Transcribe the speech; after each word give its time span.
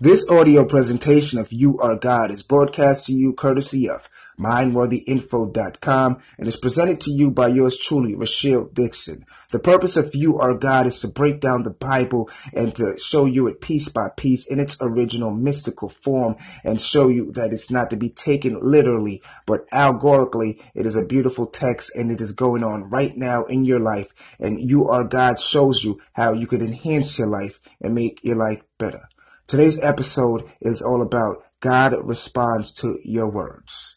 This 0.00 0.28
audio 0.28 0.64
presentation 0.64 1.40
of 1.40 1.52
You 1.52 1.80
Are 1.80 1.96
God 1.96 2.30
is 2.30 2.44
broadcast 2.44 3.06
to 3.06 3.12
you 3.12 3.32
courtesy 3.32 3.90
of 3.90 4.08
MindworthyInfo.com 4.38 6.22
and 6.38 6.46
is 6.46 6.56
presented 6.56 7.00
to 7.00 7.10
you 7.10 7.32
by 7.32 7.48
yours 7.48 7.76
truly, 7.76 8.14
Rochelle 8.14 8.66
Dixon. 8.66 9.26
The 9.50 9.58
purpose 9.58 9.96
of 9.96 10.14
You 10.14 10.38
Are 10.38 10.54
God 10.54 10.86
is 10.86 11.00
to 11.00 11.08
break 11.08 11.40
down 11.40 11.64
the 11.64 11.72
Bible 11.72 12.30
and 12.54 12.76
to 12.76 12.96
show 12.96 13.24
you 13.24 13.48
it 13.48 13.60
piece 13.60 13.88
by 13.88 14.10
piece 14.16 14.48
in 14.48 14.60
its 14.60 14.78
original 14.80 15.32
mystical 15.32 15.88
form 15.88 16.36
and 16.62 16.80
show 16.80 17.08
you 17.08 17.32
that 17.32 17.52
it's 17.52 17.68
not 17.68 17.90
to 17.90 17.96
be 17.96 18.08
taken 18.08 18.56
literally, 18.62 19.20
but 19.46 19.62
allegorically. 19.72 20.62
It 20.76 20.86
is 20.86 20.94
a 20.94 21.04
beautiful 21.04 21.46
text 21.46 21.90
and 21.96 22.12
it 22.12 22.20
is 22.20 22.30
going 22.30 22.62
on 22.62 22.88
right 22.88 23.16
now 23.16 23.46
in 23.46 23.64
your 23.64 23.80
life. 23.80 24.14
And 24.38 24.60
You 24.60 24.88
Are 24.88 25.02
God 25.02 25.40
shows 25.40 25.82
you 25.82 26.00
how 26.12 26.34
you 26.34 26.46
could 26.46 26.62
enhance 26.62 27.18
your 27.18 27.26
life 27.26 27.58
and 27.80 27.96
make 27.96 28.22
your 28.22 28.36
life 28.36 28.62
better. 28.78 29.08
Today's 29.48 29.82
episode 29.82 30.44
is 30.60 30.82
all 30.82 31.00
about 31.00 31.42
God 31.60 31.94
responds 32.04 32.70
to 32.74 32.98
your 33.02 33.30
words. 33.30 33.96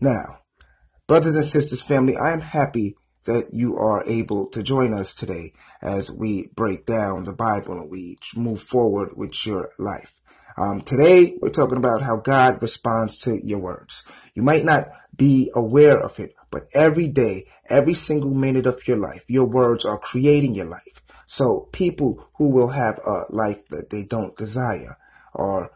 Now, 0.00 0.42
brothers 1.08 1.34
and 1.34 1.44
sisters, 1.44 1.82
family, 1.82 2.16
I 2.16 2.32
am 2.32 2.40
happy 2.40 2.94
that 3.24 3.52
you 3.52 3.76
are 3.76 4.04
able 4.06 4.48
to 4.50 4.62
join 4.62 4.94
us 4.94 5.12
today 5.12 5.54
as 5.82 6.16
we 6.16 6.50
break 6.54 6.86
down 6.86 7.24
the 7.24 7.32
Bible 7.32 7.80
and 7.80 7.90
we 7.90 8.16
move 8.36 8.62
forward 8.62 9.16
with 9.16 9.44
your 9.44 9.70
life. 9.76 10.20
Um, 10.56 10.82
today, 10.82 11.36
we're 11.40 11.50
talking 11.50 11.78
about 11.78 12.02
how 12.02 12.18
God 12.18 12.62
responds 12.62 13.18
to 13.22 13.40
your 13.44 13.58
words. 13.58 14.04
You 14.36 14.44
might 14.44 14.64
not 14.64 14.84
be 15.16 15.50
aware 15.52 15.98
of 15.98 16.20
it, 16.20 16.36
but 16.52 16.68
every 16.74 17.08
day, 17.08 17.46
every 17.68 17.94
single 17.94 18.32
minute 18.32 18.66
of 18.66 18.86
your 18.86 18.98
life, 18.98 19.24
your 19.26 19.46
words 19.46 19.84
are 19.84 19.98
creating 19.98 20.54
your 20.54 20.66
life. 20.66 20.99
So 21.30 21.68
people 21.70 22.28
who 22.38 22.50
will 22.50 22.70
have 22.70 22.98
a 23.06 23.22
life 23.30 23.68
that 23.68 23.90
they 23.90 24.02
don't 24.02 24.36
desire 24.36 24.98
are 25.32 25.70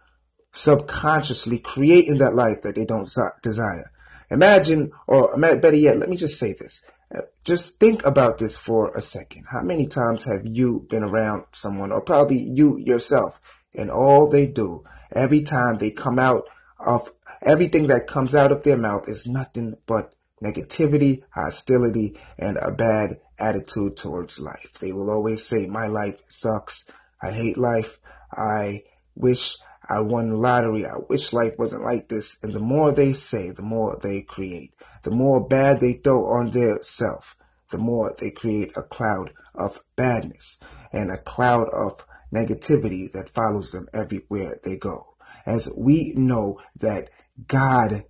subconsciously 0.50 1.60
creating 1.60 2.18
that 2.18 2.34
life 2.34 2.62
that 2.62 2.74
they 2.74 2.84
don't 2.84 3.08
desire. 3.40 3.92
Imagine, 4.32 4.90
or 5.06 5.38
better 5.38 5.76
yet, 5.76 5.98
let 5.98 6.08
me 6.08 6.16
just 6.16 6.40
say 6.40 6.54
this. 6.58 6.90
Uh, 7.14 7.20
just 7.44 7.78
think 7.78 8.04
about 8.04 8.38
this 8.38 8.58
for 8.58 8.90
a 8.96 9.00
second. 9.00 9.44
How 9.48 9.62
many 9.62 9.86
times 9.86 10.24
have 10.24 10.44
you 10.44 10.88
been 10.90 11.04
around 11.04 11.44
someone, 11.52 11.92
or 11.92 12.00
probably 12.00 12.40
you 12.40 12.76
yourself, 12.76 13.40
and 13.76 13.92
all 13.92 14.28
they 14.28 14.48
do 14.48 14.82
every 15.12 15.42
time 15.42 15.78
they 15.78 15.92
come 15.92 16.18
out 16.18 16.48
of 16.84 17.12
everything 17.42 17.86
that 17.86 18.08
comes 18.08 18.34
out 18.34 18.50
of 18.50 18.64
their 18.64 18.76
mouth 18.76 19.08
is 19.08 19.28
nothing 19.28 19.76
but 19.86 20.16
negativity, 20.42 21.22
hostility, 21.30 22.18
and 22.38 22.56
a 22.56 22.72
bad 22.72 23.20
attitude 23.38 23.96
towards 23.96 24.40
life. 24.40 24.78
They 24.80 24.92
will 24.92 25.10
always 25.10 25.44
say, 25.44 25.66
My 25.66 25.86
life 25.86 26.22
sucks. 26.26 26.90
I 27.22 27.30
hate 27.32 27.56
life. 27.56 27.98
I 28.32 28.82
wish 29.14 29.56
I 29.88 30.00
won 30.00 30.28
the 30.28 30.36
lottery. 30.36 30.86
I 30.86 30.96
wish 31.08 31.32
life 31.32 31.54
wasn't 31.58 31.84
like 31.84 32.08
this. 32.08 32.38
And 32.42 32.54
the 32.54 32.60
more 32.60 32.92
they 32.92 33.12
say, 33.12 33.50
the 33.50 33.62
more 33.62 33.98
they 34.02 34.22
create. 34.22 34.72
The 35.02 35.10
more 35.10 35.46
bad 35.46 35.80
they 35.80 35.94
throw 35.94 36.26
on 36.26 36.50
their 36.50 36.82
self, 36.82 37.36
the 37.70 37.78
more 37.78 38.14
they 38.18 38.30
create 38.30 38.72
a 38.76 38.82
cloud 38.82 39.32
of 39.54 39.80
badness 39.96 40.60
and 40.92 41.10
a 41.10 41.18
cloud 41.18 41.68
of 41.72 42.04
negativity 42.32 43.10
that 43.12 43.28
follows 43.28 43.70
them 43.70 43.88
everywhere 43.92 44.58
they 44.64 44.76
go. 44.76 45.14
As 45.46 45.72
we 45.76 46.14
know 46.16 46.58
that 46.80 47.10
God 47.46 48.04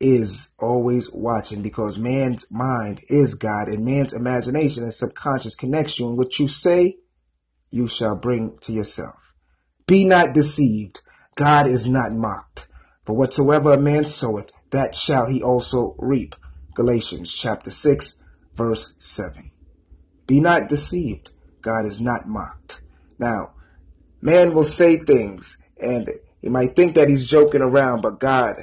is 0.00 0.54
always 0.58 1.10
watching 1.12 1.62
because 1.62 1.98
man's 1.98 2.50
mind 2.50 3.00
is 3.08 3.34
God 3.34 3.68
and 3.68 3.84
man's 3.84 4.12
imagination 4.12 4.82
and 4.82 4.92
subconscious 4.92 5.56
connection. 5.56 6.08
And 6.08 6.18
what 6.18 6.38
you 6.38 6.48
say, 6.48 6.98
you 7.70 7.88
shall 7.88 8.16
bring 8.16 8.58
to 8.60 8.72
yourself. 8.72 9.34
Be 9.86 10.04
not 10.04 10.34
deceived. 10.34 11.00
God 11.34 11.66
is 11.66 11.86
not 11.86 12.12
mocked. 12.12 12.68
For 13.04 13.16
whatsoever 13.16 13.72
a 13.72 13.78
man 13.78 14.04
soweth, 14.04 14.50
that 14.70 14.94
shall 14.94 15.26
he 15.26 15.42
also 15.42 15.94
reap. 15.98 16.34
Galatians 16.74 17.32
chapter 17.32 17.70
6, 17.70 18.22
verse 18.54 18.96
7. 18.98 19.50
Be 20.26 20.40
not 20.40 20.68
deceived. 20.68 21.30
God 21.62 21.86
is 21.86 22.00
not 22.00 22.26
mocked. 22.26 22.82
Now, 23.18 23.54
man 24.20 24.54
will 24.54 24.64
say 24.64 24.96
things 24.98 25.62
and 25.80 26.08
he 26.42 26.48
might 26.48 26.76
think 26.76 26.94
that 26.94 27.08
he's 27.08 27.28
joking 27.28 27.62
around, 27.62 28.02
but 28.02 28.20
God 28.20 28.56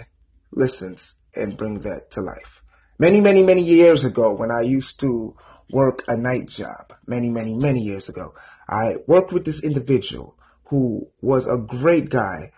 listens 0.52 1.20
and 1.36 1.58
bring 1.58 1.76
that 1.82 2.12
to 2.12 2.22
life. 2.22 2.62
Many, 3.00 3.22
many, 3.22 3.44
many 3.44 3.62
years 3.62 4.06
ago, 4.06 4.34
when 4.34 4.52
I 4.52 4.62
used 4.62 5.00
to 5.02 5.36
work 5.72 6.04
a 6.08 6.16
night 6.16 6.48
job, 6.48 6.94
many, 7.08 7.30
many, 7.30 7.56
many 7.56 7.82
years 7.82 8.10
ago, 8.10 8.34
I 8.70 8.98
worked 9.08 9.34
with 9.34 9.46
this 9.46 9.64
individual 9.64 10.38
who 10.66 11.10
was 11.22 11.48
a 11.48 11.58
great 11.58 12.10
guy. 12.10 12.52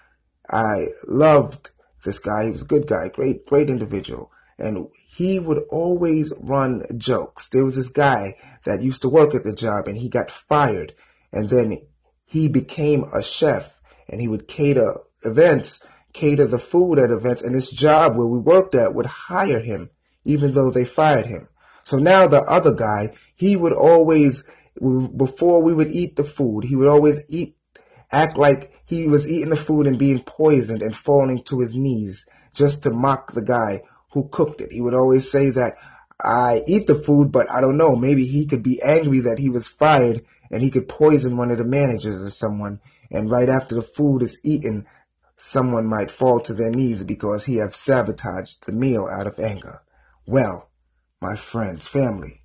I 0.49 0.85
loved 1.07 1.71
this 2.03 2.19
guy. 2.19 2.45
He 2.45 2.51
was 2.51 2.63
a 2.63 2.67
good 2.67 2.87
guy, 2.87 3.09
great, 3.09 3.45
great 3.45 3.69
individual. 3.69 4.31
And 4.57 4.87
he 5.07 5.39
would 5.39 5.63
always 5.69 6.33
run 6.41 6.85
jokes. 6.97 7.49
There 7.49 7.63
was 7.63 7.75
this 7.75 7.89
guy 7.89 8.35
that 8.65 8.83
used 8.83 9.01
to 9.01 9.09
work 9.09 9.33
at 9.33 9.43
the 9.43 9.55
job 9.55 9.87
and 9.87 9.97
he 9.97 10.09
got 10.09 10.29
fired. 10.29 10.93
And 11.31 11.49
then 11.49 11.77
he 12.25 12.47
became 12.47 13.05
a 13.13 13.23
chef 13.23 13.79
and 14.09 14.21
he 14.21 14.27
would 14.27 14.47
cater 14.47 14.99
events 15.23 15.85
cater 16.15 16.47
the 16.47 16.57
food 16.57 16.97
at 16.97 17.11
events, 17.11 17.43
and 17.43 17.53
this 17.53 17.69
job 17.69 18.15
where 18.15 18.25
we 18.25 18.39
worked 18.39 18.73
at 18.73 18.93
would 18.93 19.05
hire 19.05 19.59
him, 19.59 19.89
even 20.23 20.53
though 20.53 20.71
they 20.71 20.85
fired 20.85 21.25
him. 21.25 21.49
So 21.83 21.97
now 21.97 22.25
the 22.27 22.41
other 22.41 22.73
guy, 22.73 23.13
he 23.35 23.55
would 23.57 23.73
always, 23.73 24.49
before 24.81 25.61
we 25.61 25.73
would 25.73 25.91
eat 25.91 26.15
the 26.15 26.23
food, 26.23 26.63
he 26.63 26.75
would 26.75 26.87
always 26.87 27.29
eat, 27.29 27.57
act 28.11 28.37
like 28.37 28.73
he 28.85 29.07
was 29.07 29.29
eating 29.29 29.49
the 29.49 29.57
food 29.57 29.87
and 29.87 29.99
being 29.99 30.23
poisoned 30.23 30.81
and 30.81 30.95
falling 30.95 31.43
to 31.43 31.59
his 31.59 31.75
knees 31.75 32.25
just 32.53 32.83
to 32.83 32.91
mock 32.91 33.33
the 33.33 33.43
guy 33.43 33.81
who 34.13 34.29
cooked 34.29 34.61
it. 34.61 34.71
He 34.71 34.79
would 34.79 34.93
always 34.93 35.29
say 35.29 35.49
that 35.49 35.73
I 36.23 36.61
eat 36.65 36.87
the 36.87 36.95
food, 36.95 37.31
but 37.31 37.51
I 37.51 37.59
don't 37.59 37.77
know. 37.77 37.95
Maybe 37.97 38.25
he 38.25 38.47
could 38.47 38.63
be 38.63 38.81
angry 38.81 39.19
that 39.19 39.37
he 39.37 39.49
was 39.49 39.67
fired 39.67 40.23
and 40.49 40.63
he 40.63 40.71
could 40.71 40.87
poison 40.87 41.35
one 41.35 41.51
of 41.51 41.57
the 41.57 41.65
managers 41.65 42.23
or 42.23 42.29
someone. 42.29 42.79
And 43.11 43.29
right 43.29 43.49
after 43.49 43.75
the 43.75 43.81
food 43.81 44.23
is 44.23 44.39
eaten, 44.45 44.85
someone 45.37 45.85
might 45.85 46.11
fall 46.11 46.39
to 46.39 46.53
their 46.53 46.71
knees 46.71 47.03
because 47.03 47.45
he 47.45 47.57
have 47.57 47.75
sabotaged 47.75 48.65
the 48.65 48.71
meal 48.71 49.07
out 49.11 49.27
of 49.27 49.39
anger. 49.39 49.81
Well, 50.25 50.69
my 51.21 51.35
friends, 51.35 51.87
family, 51.87 52.43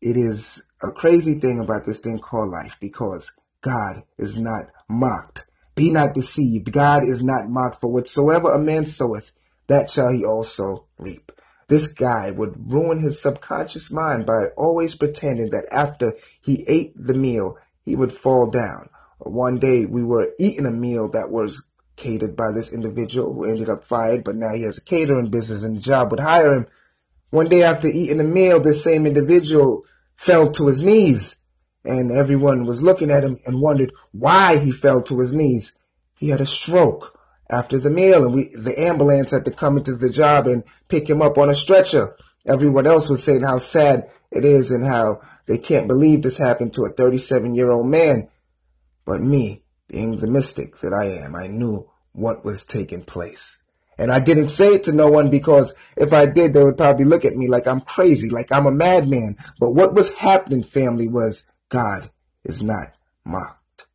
it 0.00 0.16
is 0.16 0.70
a 0.82 0.90
crazy 0.90 1.34
thing 1.34 1.60
about 1.60 1.84
this 1.84 2.00
thing 2.00 2.18
called 2.18 2.50
life 2.50 2.76
because 2.80 3.30
God 3.60 4.02
is 4.18 4.38
not 4.38 4.64
mocked. 4.88 5.46
Be 5.74 5.90
not 5.90 6.14
deceived. 6.14 6.72
God 6.72 7.04
is 7.04 7.22
not 7.22 7.48
mocked. 7.48 7.80
For 7.80 7.92
whatsoever 7.92 8.52
a 8.52 8.58
man 8.58 8.86
soweth, 8.86 9.32
that 9.68 9.90
shall 9.90 10.10
he 10.12 10.24
also 10.24 10.86
reap. 10.98 11.32
This 11.68 11.86
guy 11.92 12.32
would 12.32 12.72
ruin 12.72 12.98
his 12.98 13.22
subconscious 13.22 13.92
mind 13.92 14.26
by 14.26 14.46
always 14.56 14.96
pretending 14.96 15.50
that 15.50 15.66
after 15.70 16.14
he 16.42 16.64
ate 16.66 16.92
the 16.96 17.14
meal, 17.14 17.56
he 17.84 17.94
would 17.94 18.12
fall 18.12 18.50
down 18.50 18.88
one 19.22 19.58
day 19.58 19.84
we 19.84 20.02
were 20.02 20.32
eating 20.38 20.66
a 20.66 20.70
meal 20.70 21.08
that 21.10 21.30
was 21.30 21.68
catered 21.96 22.36
by 22.36 22.50
this 22.52 22.72
individual 22.72 23.34
who 23.34 23.44
ended 23.44 23.68
up 23.68 23.84
fired, 23.84 24.24
but 24.24 24.36
now 24.36 24.54
he 24.54 24.62
has 24.62 24.78
a 24.78 24.84
catering 24.84 25.30
business 25.30 25.62
and 25.62 25.76
the 25.76 25.82
job 25.82 26.10
would 26.10 26.20
hire 26.20 26.54
him. 26.54 26.66
One 27.30 27.48
day 27.48 27.62
after 27.62 27.86
eating 27.86 28.18
the 28.18 28.24
meal, 28.24 28.58
this 28.58 28.82
same 28.82 29.06
individual 29.06 29.84
fell 30.16 30.50
to 30.52 30.66
his 30.66 30.82
knees 30.82 31.40
and 31.84 32.10
everyone 32.10 32.64
was 32.64 32.82
looking 32.82 33.10
at 33.10 33.24
him 33.24 33.38
and 33.46 33.60
wondered 33.60 33.92
why 34.12 34.58
he 34.58 34.72
fell 34.72 35.02
to 35.02 35.20
his 35.20 35.32
knees. 35.32 35.78
He 36.16 36.28
had 36.28 36.40
a 36.40 36.46
stroke 36.46 37.18
after 37.50 37.78
the 37.78 37.90
meal 37.90 38.24
and 38.24 38.34
we, 38.34 38.48
the 38.54 38.78
ambulance 38.78 39.30
had 39.30 39.44
to 39.44 39.50
come 39.50 39.76
into 39.76 39.94
the 39.94 40.10
job 40.10 40.46
and 40.46 40.64
pick 40.88 41.08
him 41.08 41.22
up 41.22 41.38
on 41.38 41.50
a 41.50 41.54
stretcher. 41.54 42.16
Everyone 42.46 42.86
else 42.86 43.08
was 43.08 43.22
saying 43.22 43.42
how 43.42 43.58
sad 43.58 44.08
it 44.30 44.44
is 44.44 44.70
and 44.70 44.84
how 44.84 45.20
they 45.46 45.58
can't 45.58 45.88
believe 45.88 46.22
this 46.22 46.38
happened 46.38 46.72
to 46.74 46.84
a 46.84 46.90
37 46.90 47.54
year 47.54 47.70
old 47.70 47.86
man. 47.86 48.28
But 49.10 49.22
me, 49.22 49.64
being 49.88 50.18
the 50.18 50.28
mystic 50.28 50.78
that 50.82 50.92
I 50.92 51.06
am, 51.06 51.34
I 51.34 51.48
knew 51.48 51.90
what 52.12 52.44
was 52.44 52.64
taking 52.64 53.02
place. 53.02 53.64
And 53.98 54.12
I 54.12 54.20
didn't 54.20 54.50
say 54.50 54.68
it 54.74 54.84
to 54.84 54.92
no 54.92 55.10
one 55.10 55.30
because 55.30 55.76
if 55.96 56.12
I 56.12 56.26
did, 56.26 56.52
they 56.52 56.62
would 56.62 56.76
probably 56.76 57.04
look 57.04 57.24
at 57.24 57.34
me 57.34 57.48
like 57.48 57.66
I'm 57.66 57.80
crazy, 57.80 58.30
like 58.30 58.52
I'm 58.52 58.66
a 58.66 58.70
madman. 58.70 59.34
But 59.58 59.72
what 59.72 59.94
was 59.94 60.14
happening, 60.14 60.62
family, 60.62 61.08
was 61.08 61.50
God 61.70 62.10
is 62.44 62.62
not 62.62 62.92
mocked. 63.24 63.88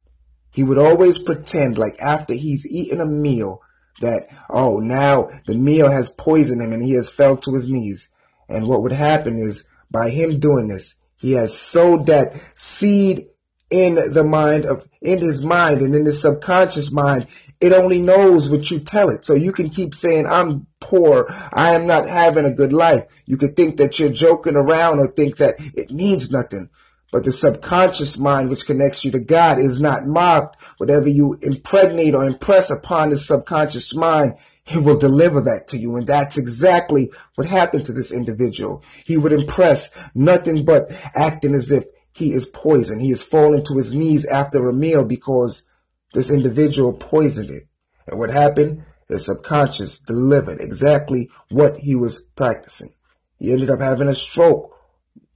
He 0.51 0.63
would 0.63 0.77
always 0.77 1.17
pretend 1.17 1.77
like 1.77 1.95
after 2.01 2.33
he's 2.33 2.69
eaten 2.69 2.99
a 2.99 3.05
meal 3.05 3.61
that, 4.01 4.27
oh, 4.49 4.79
now 4.79 5.29
the 5.45 5.55
meal 5.55 5.89
has 5.89 6.09
poisoned 6.09 6.61
him 6.61 6.73
and 6.73 6.83
he 6.83 6.91
has 6.91 7.09
fell 7.09 7.37
to 7.37 7.53
his 7.53 7.71
knees. 7.71 8.13
And 8.49 8.67
what 8.67 8.81
would 8.81 8.91
happen 8.91 9.37
is 9.37 9.65
by 9.89 10.09
him 10.09 10.41
doing 10.41 10.67
this, 10.67 11.01
he 11.15 11.31
has 11.31 11.57
sowed 11.57 12.05
that 12.07 12.33
seed 12.53 13.29
in 13.69 13.95
the 14.13 14.23
mind 14.23 14.65
of 14.65 14.87
in 15.01 15.19
his 15.19 15.43
mind 15.43 15.81
and 15.81 15.95
in 15.95 16.05
his 16.05 16.21
subconscious 16.21 16.91
mind 16.91 17.27
it 17.59 17.73
only 17.73 17.99
knows 17.99 18.49
what 18.49 18.69
you 18.69 18.79
tell 18.79 19.09
it 19.09 19.25
so 19.25 19.33
you 19.33 19.51
can 19.51 19.69
keep 19.69 19.93
saying 19.95 20.27
i'm 20.27 20.67
poor 20.79 21.25
i 21.51 21.71
am 21.71 21.87
not 21.87 22.07
having 22.07 22.45
a 22.45 22.53
good 22.53 22.71
life 22.71 23.03
you 23.25 23.37
could 23.37 23.55
think 23.55 23.77
that 23.77 23.97
you're 23.97 24.09
joking 24.09 24.55
around 24.55 24.99
or 24.99 25.07
think 25.07 25.37
that 25.37 25.55
it 25.73 25.89
means 25.89 26.31
nothing 26.31 26.69
But 27.15 27.23
the 27.23 27.31
subconscious 27.31 28.19
mind, 28.19 28.49
which 28.49 28.65
connects 28.65 29.05
you 29.05 29.11
to 29.11 29.21
God, 29.21 29.57
is 29.57 29.79
not 29.79 30.05
mocked. 30.05 30.61
Whatever 30.79 31.07
you 31.07 31.39
impregnate 31.41 32.13
or 32.13 32.25
impress 32.25 32.69
upon 32.69 33.09
the 33.09 33.15
subconscious 33.15 33.95
mind, 33.95 34.35
he 34.65 34.79
will 34.79 34.99
deliver 34.99 35.39
that 35.39 35.69
to 35.69 35.77
you. 35.77 35.95
And 35.95 36.07
that's 36.07 36.37
exactly 36.37 37.09
what 37.35 37.47
happened 37.47 37.85
to 37.85 37.93
this 37.93 38.11
individual. 38.11 38.83
He 39.05 39.15
would 39.15 39.31
impress 39.31 39.97
nothing 40.13 40.65
but 40.65 40.91
acting 41.15 41.55
as 41.55 41.71
if 41.71 41.85
he 42.15 42.31
is 42.31 42.45
poisoned. 42.45 43.01
He 43.01 43.09
has 43.09 43.23
fallen 43.23 43.63
to 43.65 43.77
his 43.77 43.93
knees 43.93 44.25
after 44.25 44.67
a 44.69 44.73
meal 44.73 45.03
because 45.03 45.69
this 46.13 46.31
individual 46.31 46.93
poisoned 46.93 47.49
it. 47.49 47.63
And 48.07 48.17
what 48.17 48.29
happened? 48.29 48.83
His 49.09 49.25
subconscious 49.25 49.99
delivered 49.99 50.61
exactly 50.61 51.29
what 51.49 51.77
he 51.77 51.93
was 51.93 52.23
practicing. 52.35 52.93
He 53.37 53.51
ended 53.51 53.69
up 53.69 53.81
having 53.81 54.07
a 54.07 54.15
stroke 54.15 54.73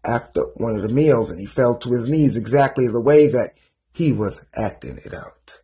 after 0.06 0.42
one 0.56 0.76
of 0.76 0.82
the 0.82 0.90
meals 0.90 1.30
and 1.30 1.40
he 1.40 1.46
fell 1.46 1.78
to 1.80 1.92
his 1.92 2.08
knees 2.08 2.38
exactly 2.38 2.88
the 2.88 3.02
way 3.02 3.28
that 3.28 3.52
he 3.92 4.14
was 4.14 4.48
acting 4.56 5.00
it 5.06 5.14
out. 5.14 5.60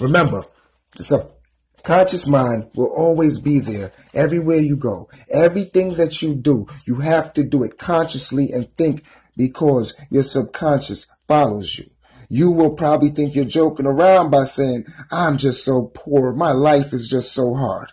Remember, 0.00 0.42
the 0.96 1.04
subconscious 1.04 2.26
mind 2.26 2.70
will 2.74 2.92
always 2.96 3.38
be 3.38 3.58
there 3.58 3.92
everywhere 4.14 4.56
you 4.56 4.76
go. 4.76 5.10
Everything 5.30 5.94
that 5.96 6.22
you 6.22 6.34
do, 6.34 6.66
you 6.86 6.96
have 6.96 7.34
to 7.34 7.44
do 7.44 7.62
it 7.62 7.78
consciously 7.78 8.50
and 8.52 8.74
think 8.74 9.04
because 9.36 9.98
your 10.10 10.22
subconscious 10.22 11.06
follows 11.26 11.78
you. 11.78 11.90
You 12.28 12.50
will 12.50 12.74
probably 12.74 13.10
think 13.10 13.34
you're 13.34 13.44
joking 13.44 13.86
around 13.86 14.30
by 14.30 14.44
saying, 14.44 14.86
I'm 15.12 15.36
just 15.36 15.64
so 15.64 15.92
poor. 15.94 16.32
My 16.32 16.52
life 16.52 16.92
is 16.92 17.08
just 17.08 17.32
so 17.32 17.54
hard. 17.54 17.92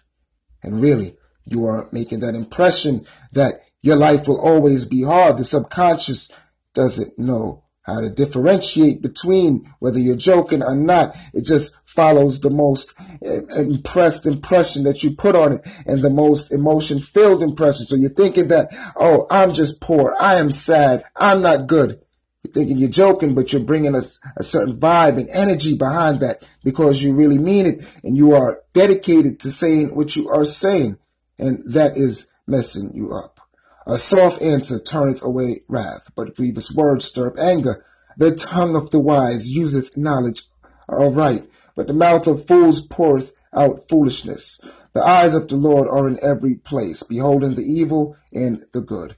And 0.64 0.82
really, 0.82 1.18
you 1.46 1.66
are 1.66 1.90
making 1.92 2.22
that 2.22 2.36
impression 2.36 3.06
that 3.34 3.62
your 3.82 3.96
life 3.96 4.28
will 4.28 4.40
always 4.40 4.86
be 4.86 5.04
hard. 5.04 5.38
The 5.38 5.46
subconscious 5.46 6.32
doesn't 6.74 7.18
know 7.18 7.64
how 7.94 8.02
to 8.02 8.10
differentiate 8.10 9.02
between 9.02 9.74
whether 9.80 10.00
you're 10.00 10.16
joking 10.16 10.64
or 10.64 10.76
not. 10.76 11.16
It 11.34 11.46
just 11.46 11.76
follows 11.86 12.40
the 12.40 12.50
most 12.50 12.94
impressed 13.22 14.26
impression 14.26 14.84
that 14.84 15.04
you 15.04 15.12
put 15.12 15.36
on 15.36 15.54
it 15.54 15.68
and 15.86 16.02
the 16.02 16.10
most 16.10 16.52
emotion 16.52 17.00
filled 17.00 17.44
impression. 17.44 17.86
So 17.86 17.96
you're 17.96 18.10
thinking 18.10 18.48
that, 18.48 18.70
oh, 18.96 19.28
I'm 19.30 19.54
just 19.54 19.82
poor. 19.82 20.16
I 20.20 20.36
am 20.36 20.52
sad. 20.52 21.04
I'm 21.16 21.42
not 21.42 21.68
good. 21.68 22.00
You're 22.44 22.54
thinking 22.54 22.78
you're 22.78 22.90
joking, 22.90 23.36
but 23.36 23.52
you're 23.52 23.62
bringing 23.62 23.96
a, 23.96 24.02
a 24.38 24.44
certain 24.44 24.80
vibe 24.80 25.18
and 25.18 25.30
energy 25.30 25.78
behind 25.78 26.22
that 26.22 26.48
because 26.64 27.04
you 27.04 27.14
really 27.14 27.38
mean 27.38 27.66
it 27.66 27.84
and 28.04 28.16
you 28.16 28.34
are 28.34 28.62
dedicated 28.74 29.40
to 29.42 29.52
saying 29.52 29.94
what 29.94 30.16
you 30.16 30.30
are 30.30 30.46
saying. 30.46 30.98
And 31.38 31.60
that 31.74 31.98
is 31.98 32.32
messing 32.48 32.92
you 32.94 33.12
up. 33.12 33.41
A 33.88 33.98
soft 33.98 34.42
answer 34.42 34.80
turneth 34.80 35.24
away 35.24 35.62
wrath, 35.68 36.12
but 36.16 36.36
grievous 36.36 36.72
words 36.72 37.06
stir 37.06 37.28
up 37.28 37.40
anger. 37.40 37.84
The 38.18 38.36
tongue 38.36 38.76
of 38.76 38.92
the 38.92 39.00
wise 39.00 39.52
useth 39.52 39.98
knowledge 39.98 40.44
aright, 40.88 41.50
but 41.76 41.88
the 41.88 41.94
mouth 41.94 42.28
of 42.28 42.46
fools 42.46 42.86
poureth 42.86 43.34
out 43.54 43.90
foolishness. 43.90 44.60
The 44.94 45.02
eyes 45.02 45.34
of 45.34 45.48
the 45.48 45.56
Lord 45.56 45.88
are 45.88 46.08
in 46.08 46.20
every 46.22 46.56
place, 46.56 47.04
beholding 47.04 47.56
the 47.56 47.64
evil 47.64 48.16
and 48.34 48.64
the 48.72 48.82
good. 48.82 49.16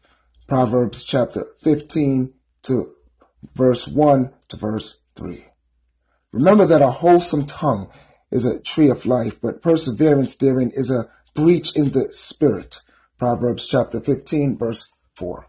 Proverbs 0.48 1.04
chapter 1.04 1.46
15 1.60 2.34
to 2.64 2.94
verse 3.56 3.88
1 3.88 4.32
to 4.50 4.58
verse 4.58 5.00
3. 5.16 5.46
Remember 6.32 6.66
that 6.66 6.82
a 6.82 6.90
wholesome 6.90 7.46
tongue 7.46 7.92
is 8.32 8.46
a 8.46 8.60
tree 8.60 8.90
of 8.90 9.06
life, 9.06 9.40
but 9.42 9.62
perseverance 9.62 10.36
therein 10.36 10.72
is 10.74 10.90
a 10.90 11.10
breach 11.34 11.76
in 11.76 11.92
the 11.92 12.12
spirit. 12.12 12.80
Proverbs 13.18 13.68
chapter 13.68 14.00
15, 14.00 14.58
verse 14.58 14.92
4. 15.16 15.48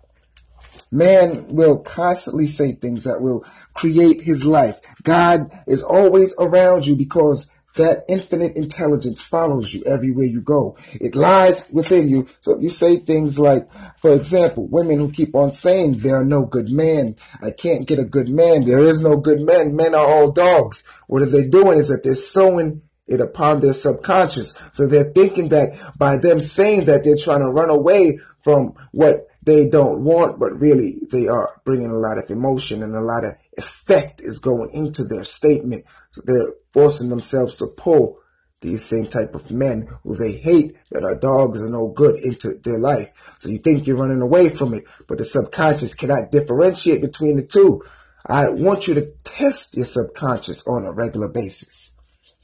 Man 0.91 1.47
will 1.49 1.79
constantly 1.79 2.47
say 2.47 2.73
things 2.73 3.05
that 3.05 3.21
will 3.21 3.45
create 3.75 4.21
his 4.21 4.47
life. 4.47 4.81
God 5.03 5.51
is 5.67 5.83
always 5.83 6.35
around 6.39 6.87
you 6.87 6.95
because 6.95 7.51
that 7.77 8.05
infinite 8.09 8.57
intelligence 8.57 9.21
follows 9.21 9.75
you 9.75 9.83
everywhere 9.85 10.27
you 10.27 10.41
go. 10.41 10.77
It 10.93 11.17
lies 11.17 11.69
within 11.73 12.09
you. 12.09 12.29
So 12.41 12.53
if 12.53 12.63
you 12.63 12.71
say 12.71 12.97
things 12.97 13.39
like, 13.39 13.69
for 13.99 14.13
example, 14.13 14.69
women 14.69 14.99
who 14.99 15.11
keep 15.11 15.35
on 15.35 15.53
saying 15.53 15.97
there 15.97 16.17
are 16.17 16.25
no 16.25 16.47
good 16.47 16.69
men. 16.69 17.17
I 17.43 17.51
can't 17.51 17.89
get 17.89 17.99
a 17.99 18.05
good 18.05 18.29
man. 18.29 18.65
There 18.65 18.85
is 18.85 19.01
no 19.01 19.17
good 19.17 19.41
men. 19.41 19.75
Men 19.75 19.95
are 19.95 20.07
all 20.07 20.31
dogs. 20.31 20.87
What 21.09 21.23
are 21.23 21.31
they 21.31 21.49
doing 21.49 21.79
is 21.79 21.89
that 21.89 22.03
they're 22.05 22.15
sowing 22.15 22.83
it 23.07 23.21
upon 23.21 23.61
their 23.61 23.75
subconscious. 23.75 24.59
So 24.73 24.87
they're 24.87 25.13
thinking 25.13 25.49
that 25.51 25.79
by 25.99 26.17
them 26.17 26.41
saying 26.41 26.85
that 26.85 27.05
they're 27.05 27.17
trying 27.17 27.41
to 27.41 27.51
run 27.51 27.71
away 27.71 28.19
from 28.41 28.75
what 28.93 29.27
they 29.43 29.69
don't 29.69 30.05
want, 30.05 30.39
but 30.39 30.59
really 30.59 30.97
they 31.11 31.29
are 31.29 31.61
bringing 31.65 31.91
a 31.91 31.95
lot 31.95 32.19
of 32.19 32.31
emotion 32.31 32.83
and 32.83 32.95
a 32.95 33.01
lot 33.01 33.25
of 33.25 33.35
effect 33.59 34.21
is 34.21 34.39
going 34.39 34.71
into 34.73 35.05
their 35.05 35.25
statement. 35.25 35.85
So 36.11 36.23
they're 36.25 36.55
forcing 36.73 37.11
themselves 37.11 37.57
to 37.57 37.67
pull 37.67 38.19
these 38.61 38.85
same 38.85 39.07
type 39.07 39.35
of 39.35 39.51
men 39.51 39.89
who 40.03 40.17
they 40.17 40.33
hate 40.33 40.77
that 40.91 41.05
are 41.05 41.15
dogs 41.15 41.61
and 41.61 41.73
no 41.73 41.89
good 41.89 42.19
into 42.25 42.55
their 42.65 42.79
life. 42.79 43.35
So 43.39 43.51
you 43.51 43.59
think 43.59 43.87
you're 43.87 43.97
running 43.97 44.23
away 44.23 44.49
from 44.49 44.73
it, 44.73 44.85
but 45.07 45.19
the 45.19 45.25
subconscious 45.25 45.95
cannot 45.95 46.31
differentiate 46.31 47.03
between 47.03 47.37
the 47.37 47.43
two. 47.43 47.85
I 48.27 48.49
want 48.49 48.89
you 48.89 48.95
to 48.95 49.13
test 49.23 49.77
your 49.77 49.85
subconscious 49.85 50.67
on 50.67 50.87
a 50.87 50.93
regular 50.93 51.29
basis. 51.29 51.94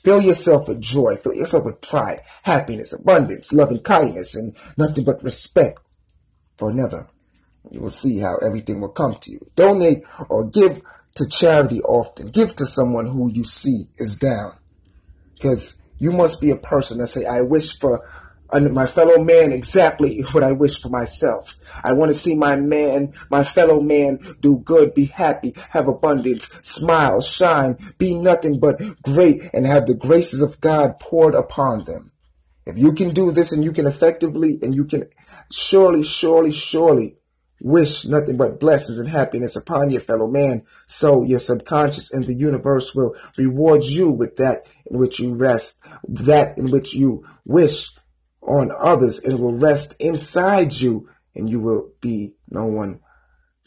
Fill 0.03 0.23
yourself 0.23 0.67
with 0.67 0.81
joy. 0.81 1.17
Fill 1.17 1.35
yourself 1.35 1.67
with 1.67 1.83
pride, 1.83 2.21
happiness, 2.43 2.93
abundance, 2.93 3.53
love 3.53 3.71
and 3.71 3.85
kindness, 3.85 4.35
and 4.35 4.57
nothing 4.79 5.05
but 5.05 5.23
respect 5.23 5.81
for 6.57 6.71
another. 6.71 7.07
You 7.71 7.81
will 7.81 7.91
see 7.91 8.19
how 8.19 8.37
everything 8.39 8.81
will 8.81 8.89
come 8.89 9.17
to 9.17 9.31
you. 9.31 9.47
Donate 9.57 10.05
or 10.29 10.47
give 10.47 10.83
to 11.17 11.29
charity 11.29 11.83
often. 11.83 12.31
Give 12.31 12.55
to 12.57 12.67
someone 12.67 13.07
who 13.07 13.31
you 13.31 13.45
see 13.45 13.85
is 13.97 14.17
down. 14.17 14.53
Because 15.35 15.83
you 15.99 16.13
must 16.13 16.41
be 16.41 16.51
a 16.51 16.57
person 16.57 16.99
that 16.99 17.09
say, 17.09 17.27
I 17.27 17.43
wish 17.43 17.79
for 17.79 18.01
my 18.59 18.87
fellow 18.87 19.23
man 19.23 19.53
exactly 19.53 20.21
what 20.33 20.43
I 20.43 20.53
wish 20.53 20.81
for 20.81 20.89
myself. 20.89 21.57
I 21.83 21.93
want 21.93 22.11
to 22.11 22.15
see 22.15 22.35
my 22.35 22.57
man, 22.57 23.13
my 23.31 23.45
fellow 23.45 23.81
man 23.81 24.19
do 24.41 24.59
good, 24.59 24.95
be 24.95 25.07
happy, 25.07 25.55
have 25.71 25.89
abundance, 25.89 26.47
smile, 26.63 27.21
shine, 27.21 27.79
be 27.99 28.15
nothing 28.15 28.59
but 28.59 28.81
great, 29.03 29.43
and 29.53 29.67
have 29.67 29.87
the 29.87 29.95
graces 29.95 30.43
of 30.43 30.61
God 30.61 30.99
poured 31.01 31.35
upon 31.35 31.85
them. 31.85 32.13
If 32.67 32.79
you 32.79 32.93
can 32.93 33.15
do 33.15 33.33
this 33.33 33.53
and 33.53 33.65
you 33.65 33.73
can 33.73 33.87
effectively 33.87 34.59
and 34.63 34.75
you 34.75 34.85
can 34.85 35.09
surely, 35.51 36.05
surely, 36.05 36.53
surely 36.53 37.17
wish 37.61 38.07
nothing 38.07 38.37
but 38.37 38.59
blessings 38.59 38.99
and 38.99 39.09
happiness 39.09 39.57
upon 39.57 39.91
your 39.91 40.01
fellow 40.01 40.29
man, 40.29 40.63
so 40.87 41.23
your 41.23 41.39
subconscious 41.39 42.13
and 42.13 42.27
the 42.27 42.35
universe 42.35 42.95
will 42.95 43.15
reward 43.37 43.85
you 43.85 44.11
with 44.11 44.37
that 44.37 44.67
in 44.87 44.99
which 44.99 45.21
you 45.21 45.35
rest, 45.35 45.83
that 46.09 46.57
in 46.57 46.71
which 46.71 46.95
you 46.95 47.25
wish 47.45 47.91
on 48.43 48.71
others 48.79 49.19
and 49.19 49.35
it 49.35 49.41
will 49.41 49.57
rest 49.57 49.95
inside 50.01 50.73
you 50.75 51.09
and 51.35 51.49
you 51.49 51.61
will 51.61 51.93
be 52.01 52.35
no 52.49 52.67
one 52.67 53.01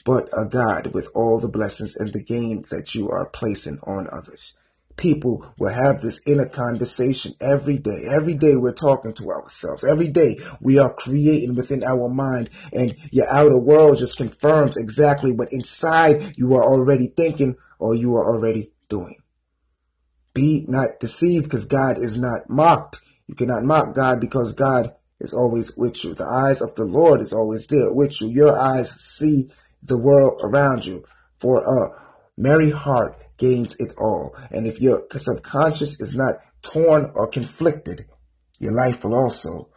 but 0.06 0.28
a 0.38 0.46
God 0.46 0.88
with 0.94 1.08
all 1.16 1.40
the 1.40 1.48
blessings 1.48 1.96
and 1.96 2.12
the 2.12 2.22
gain 2.22 2.64
that 2.72 2.94
you 2.94 3.10
are 3.10 3.26
placing 3.26 3.80
on 3.86 4.08
others. 4.12 4.58
People 4.96 5.46
will 5.58 5.74
have 5.74 6.02
this 6.02 6.22
inner 6.28 6.48
conversation 6.48 7.34
every 7.42 7.78
day. 7.78 8.04
Every 8.08 8.36
day 8.36 8.56
we're 8.56 8.74
talking 8.74 9.14
to 9.14 9.32
ourselves. 9.32 9.84
Every 9.84 10.08
day 10.08 10.38
we 10.62 10.78
are 10.78 10.94
creating 10.94 11.56
within 11.56 11.84
our 11.84 12.10
mind 12.10 12.50
and 12.72 12.96
your 13.12 13.28
outer 13.30 13.58
world 13.58 13.98
just 13.98 14.18
confirms 14.18 14.78
exactly 14.78 15.32
what 15.32 15.52
inside 15.52 16.38
you 16.38 16.54
are 16.54 16.64
already 16.64 17.08
thinking 17.08 17.56
or 17.80 17.96
you 17.96 18.16
are 18.16 18.26
already 18.26 18.72
doing. 18.88 19.18
Be 20.34 20.66
not 20.68 21.00
deceived 21.00 21.46
because 21.46 21.66
God 21.66 21.98
is 21.98 22.18
not 22.18 22.50
mocked. 22.50 23.00
You 23.34 23.48
cannot 23.48 23.64
mock 23.64 23.96
God 23.96 24.22
because 24.22 24.52
God 24.52 24.94
is 25.20 25.34
always 25.34 25.76
with 25.76 26.04
you. 26.04 26.14
The 26.14 26.24
eyes 26.24 26.62
of 26.62 26.76
the 26.76 26.84
Lord 26.84 27.20
is 27.20 27.34
always 27.34 27.66
there 27.66 27.92
with 27.92 28.22
you. 28.22 28.28
Your 28.28 28.56
eyes 28.56 28.92
see 28.92 29.50
the 29.82 29.98
world 29.98 30.40
around 30.44 30.86
you. 30.86 31.04
For 31.40 31.64
a 31.64 32.00
merry 32.38 32.70
heart 32.70 33.20
gains 33.40 33.76
it 33.80 33.92
all. 33.98 34.36
And 34.52 34.68
if 34.68 34.80
your 34.80 35.08
subconscious 35.12 36.00
is 36.00 36.16
not 36.16 36.36
torn 36.62 37.10
or 37.16 37.26
conflicted, 37.26 38.06
your 38.60 38.72
life 38.72 39.04
will 39.04 39.16
also 39.16 39.70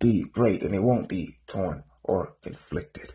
be 0.00 0.24
great 0.32 0.64
and 0.64 0.74
it 0.74 0.82
won't 0.82 1.08
be 1.08 1.36
torn 1.46 1.84
or 2.02 2.34
conflicted. 2.42 3.12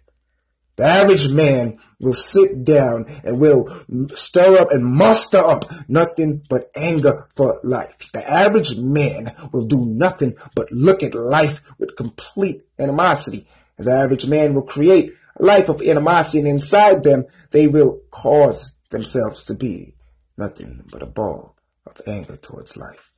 The 0.76 0.86
average 0.86 1.30
man 1.30 1.80
will 2.00 2.16
sit 2.16 2.64
down 2.64 3.06
and 3.24 3.40
will 3.40 3.70
stir 4.16 4.58
up 4.58 4.72
and 4.72 4.84
muster 4.84 5.38
up 5.38 5.72
nothing 5.88 6.44
but 6.50 6.72
anger 6.76 7.28
for 7.36 7.60
life. 7.64 8.12
The 8.12 8.30
average 8.30 8.78
man 8.78 9.34
will 9.52 9.66
do 9.66 9.86
nothing 9.86 10.36
but 10.56 10.72
look 10.72 11.04
at 11.04 11.14
life 11.14 11.62
with 11.78 11.96
complete 11.96 12.64
animosity. 12.80 13.48
The 13.78 13.92
average 13.92 14.26
man 14.26 14.54
will 14.54 14.66
create 14.66 15.12
a 15.38 15.44
life 15.44 15.70
of 15.70 15.82
animosity 15.82 16.40
and 16.40 16.48
inside 16.48 17.04
them 17.04 17.26
they 17.52 17.68
will 17.68 18.02
cause 18.10 18.78
themselves 18.90 19.46
to 19.46 19.54
be 19.54 19.96
nothing 20.38 20.84
but 20.92 21.04
a 21.04 21.08
ball 21.08 21.56
of 21.86 22.02
anger 22.08 22.36
towards 22.36 22.78
life. 22.78 23.12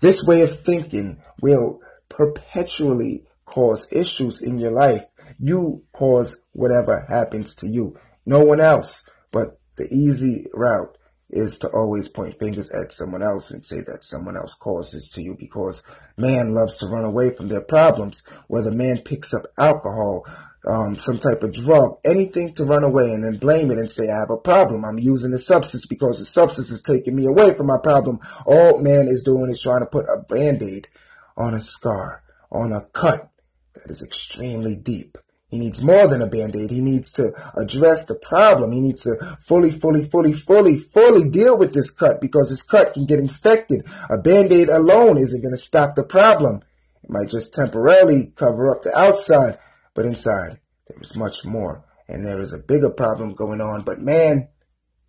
This 0.00 0.24
way 0.24 0.42
of 0.42 0.56
thinking 0.56 1.20
will 1.40 1.80
perpetually 2.08 3.26
cause 3.44 3.92
issues 3.92 4.42
in 4.42 4.58
your 4.58 4.72
life 4.72 5.04
You 5.38 5.84
cause 5.92 6.46
whatever 6.52 7.06
happens 7.08 7.54
to 7.56 7.68
you. 7.68 7.98
No 8.24 8.42
one 8.44 8.60
else. 8.60 9.08
But 9.30 9.58
the 9.76 9.84
easy 9.84 10.46
route 10.54 10.96
is 11.28 11.58
to 11.58 11.68
always 11.68 12.08
point 12.08 12.38
fingers 12.38 12.70
at 12.70 12.92
someone 12.92 13.22
else 13.22 13.50
and 13.50 13.64
say 13.64 13.80
that 13.86 14.02
someone 14.02 14.36
else 14.36 14.54
causes 14.54 15.10
to 15.10 15.22
you 15.22 15.36
because 15.38 15.82
man 16.16 16.54
loves 16.54 16.78
to 16.78 16.86
run 16.86 17.04
away 17.04 17.30
from 17.30 17.48
their 17.48 17.62
problems. 17.62 18.26
Whether 18.46 18.70
man 18.70 18.98
picks 18.98 19.34
up 19.34 19.42
alcohol, 19.58 20.24
um, 20.66 20.98
some 20.98 21.18
type 21.18 21.42
of 21.42 21.52
drug, 21.52 21.98
anything 22.04 22.52
to 22.54 22.64
run 22.64 22.84
away 22.84 23.12
and 23.12 23.24
then 23.24 23.38
blame 23.38 23.70
it 23.70 23.78
and 23.78 23.90
say, 23.90 24.10
I 24.10 24.20
have 24.20 24.30
a 24.30 24.36
problem. 24.36 24.84
I'm 24.84 24.98
using 24.98 25.30
the 25.30 25.38
substance 25.38 25.86
because 25.86 26.18
the 26.18 26.24
substance 26.24 26.70
is 26.70 26.82
taking 26.82 27.14
me 27.14 27.26
away 27.26 27.54
from 27.54 27.66
my 27.66 27.78
problem. 27.82 28.20
All 28.46 28.78
man 28.78 29.06
is 29.08 29.24
doing 29.24 29.50
is 29.50 29.62
trying 29.62 29.80
to 29.80 29.86
put 29.86 30.06
a 30.06 30.22
band 30.22 30.62
aid 30.62 30.88
on 31.36 31.54
a 31.54 31.60
scar, 31.60 32.22
on 32.50 32.72
a 32.72 32.82
cut 32.92 33.30
that 33.74 33.90
is 33.90 34.02
extremely 34.02 34.74
deep. 34.74 35.18
He 35.56 35.60
needs 35.60 35.82
more 35.82 36.06
than 36.06 36.20
a 36.20 36.26
band-aid. 36.26 36.70
He 36.70 36.82
needs 36.82 37.10
to 37.12 37.32
address 37.56 38.04
the 38.04 38.14
problem. 38.14 38.72
He 38.72 38.80
needs 38.82 39.04
to 39.04 39.16
fully, 39.40 39.70
fully, 39.70 40.04
fully, 40.04 40.34
fully, 40.34 40.76
fully 40.76 41.30
deal 41.30 41.56
with 41.56 41.72
this 41.72 41.90
cut 41.90 42.20
because 42.20 42.50
this 42.50 42.62
cut 42.62 42.92
can 42.92 43.06
get 43.06 43.18
infected. 43.18 43.80
A 44.10 44.18
band-aid 44.18 44.68
alone 44.68 45.16
isn't 45.16 45.40
going 45.40 45.54
to 45.54 45.56
stop 45.56 45.94
the 45.94 46.04
problem. 46.04 46.60
It 47.02 47.08
might 47.08 47.30
just 47.30 47.54
temporarily 47.54 48.34
cover 48.36 48.70
up 48.70 48.82
the 48.82 48.94
outside, 48.94 49.56
but 49.94 50.04
inside 50.04 50.60
there 50.88 51.00
is 51.00 51.16
much 51.16 51.46
more. 51.46 51.82
And 52.06 52.22
there 52.22 52.42
is 52.42 52.52
a 52.52 52.58
bigger 52.58 52.90
problem 52.90 53.32
going 53.32 53.62
on, 53.62 53.80
but 53.80 53.98
man 53.98 54.48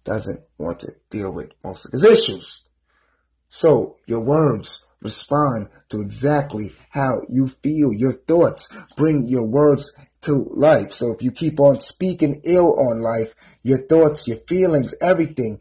doesn't 0.05 0.39
want 0.57 0.79
to 0.79 0.93
deal 1.09 1.33
with 1.33 1.51
most 1.61 1.85
of 1.85 1.91
his 1.91 2.05
issues. 2.05 2.63
So 3.49 3.97
your 4.05 4.21
words 4.21 4.85
respond 5.01 5.67
to 5.89 6.01
exactly 6.01 6.71
how 6.91 7.21
you 7.27 7.47
feel. 7.47 7.93
Your 7.93 8.13
thoughts 8.13 8.73
bring 8.95 9.25
your 9.25 9.45
words 9.45 9.95
to 10.21 10.49
life. 10.53 10.91
So 10.91 11.13
if 11.13 11.21
you 11.21 11.31
keep 11.31 11.59
on 11.59 11.79
speaking 11.79 12.41
ill 12.43 12.79
on 12.79 13.01
life, 13.01 13.35
your 13.63 13.79
thoughts, 13.79 14.27
your 14.27 14.37
feelings, 14.37 14.93
everything 15.01 15.59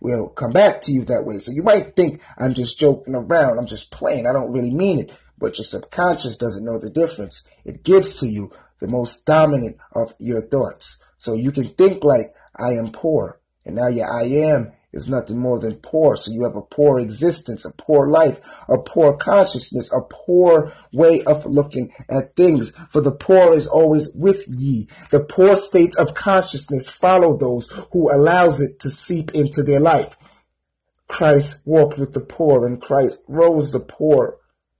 will 0.00 0.28
come 0.28 0.52
back 0.52 0.82
to 0.82 0.92
you 0.92 1.04
that 1.06 1.24
way. 1.24 1.38
So 1.38 1.52
you 1.52 1.62
might 1.62 1.96
think 1.96 2.20
I'm 2.38 2.54
just 2.54 2.78
joking 2.78 3.14
around. 3.14 3.58
I'm 3.58 3.66
just 3.66 3.90
playing. 3.90 4.26
I 4.26 4.32
don't 4.32 4.52
really 4.52 4.70
mean 4.70 4.98
it. 4.98 5.12
But 5.38 5.58
your 5.58 5.64
subconscious 5.64 6.36
doesn't 6.36 6.64
know 6.64 6.78
the 6.78 6.90
difference. 6.90 7.48
It 7.64 7.82
gives 7.82 8.20
to 8.20 8.26
you 8.26 8.52
the 8.80 8.88
most 8.88 9.24
dominant 9.24 9.78
of 9.94 10.14
your 10.18 10.42
thoughts. 10.42 11.02
So 11.16 11.34
you 11.34 11.50
can 11.52 11.68
think 11.68 12.04
like 12.04 12.26
I 12.56 12.72
am 12.72 12.92
poor. 12.92 13.40
And 13.64 13.76
now 13.76 13.88
your 13.88 14.12
I 14.12 14.24
am 14.24 14.72
is 14.94 15.08
nothing 15.08 15.38
more 15.38 15.58
than 15.58 15.74
poor. 15.76 16.16
So 16.16 16.30
you 16.30 16.44
have 16.44 16.56
a 16.56 16.62
poor 16.62 16.98
existence, 16.98 17.64
a 17.64 17.72
poor 17.72 18.06
life, 18.08 18.40
a 18.68 18.78
poor 18.78 19.16
consciousness, 19.16 19.92
a 19.92 20.00
poor 20.08 20.72
way 20.92 21.22
of 21.24 21.44
looking 21.44 21.92
at 22.08 22.34
things. 22.36 22.70
For 22.90 23.00
the 23.00 23.12
poor 23.12 23.54
is 23.54 23.66
always 23.66 24.14
with 24.14 24.44
ye. 24.48 24.88
The 25.10 25.20
poor 25.20 25.56
states 25.56 25.98
of 25.98 26.14
consciousness 26.14 26.88
follow 26.88 27.36
those 27.36 27.70
who 27.92 28.12
allows 28.12 28.60
it 28.60 28.80
to 28.80 28.90
seep 28.90 29.32
into 29.32 29.62
their 29.62 29.80
life. 29.80 30.16
Christ 31.08 31.62
walked 31.66 31.98
with 31.98 32.12
the 32.12 32.20
poor 32.20 32.66
and 32.66 32.80
Christ 32.80 33.22
rose 33.28 33.72
the 33.72 33.80
poor 33.80 34.38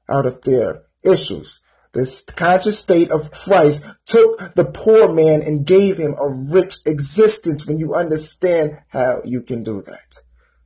out 0.08 0.26
of 0.26 0.42
their 0.42 0.82
issues. 1.02 1.60
This 1.94 2.22
conscious 2.22 2.80
state 2.80 3.12
of 3.12 3.30
Christ 3.30 3.86
took 4.04 4.54
the 4.54 4.64
poor 4.64 5.12
man 5.12 5.42
and 5.42 5.64
gave 5.64 5.96
him 5.96 6.14
a 6.18 6.28
rich 6.28 6.78
existence 6.84 7.66
when 7.66 7.78
you 7.78 7.94
understand 7.94 8.78
how 8.88 9.22
you 9.24 9.42
can 9.42 9.62
do 9.62 9.80
that. 9.82 10.16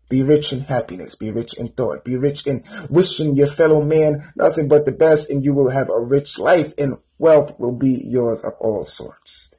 Be 0.09 0.23
rich 0.23 0.55
in 0.55 0.61
happiness, 0.61 1.15
be 1.15 1.31
rich 1.31 1.53
in 1.59 1.69
thought, 1.69 2.03
be 2.03 2.17
rich 2.17 2.47
in 2.47 2.65
wishing 2.89 3.37
your 3.37 3.47
fellow 3.47 3.83
man 3.83 4.33
nothing 4.37 4.69
but 4.69 4.87
the 4.87 4.93
best, 4.93 5.29
and 5.29 5.45
you 5.45 5.53
will 5.53 5.69
have 5.69 5.91
a 5.91 6.01
rich 6.01 6.39
life, 6.39 6.73
and 6.79 6.97
wealth 7.19 7.61
will 7.61 7.77
be 7.77 8.03
yours 8.07 8.43
of 8.43 8.55
all 8.59 8.87
sorts. 8.87 9.53